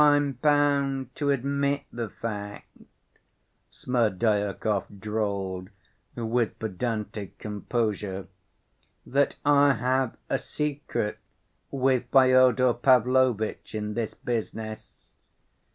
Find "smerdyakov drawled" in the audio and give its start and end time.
3.69-5.69